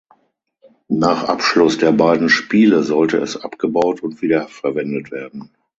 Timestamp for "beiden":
1.91-2.27